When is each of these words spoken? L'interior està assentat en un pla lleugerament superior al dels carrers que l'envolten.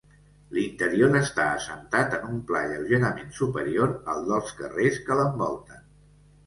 L'interior 0.57 1.17
està 1.19 1.45
assentat 1.57 2.15
en 2.19 2.25
un 2.31 2.39
pla 2.53 2.63
lleugerament 2.73 3.31
superior 3.43 3.95
al 4.17 4.27
dels 4.33 4.59
carrers 4.63 5.01
que 5.07 5.21
l'envolten. 5.23 5.89